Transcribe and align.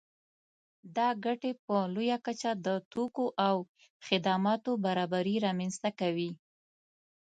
دا 0.95 1.07
ګټې 1.25 1.51
په 1.65 1.75
لویه 1.93 2.17
کچه 2.25 2.51
د 2.65 2.67
توکو 2.91 3.25
او 3.47 3.55
خدماتو 4.05 4.71
برابري 4.85 5.35
رامنځته 5.45 5.89
کوي 5.99 6.31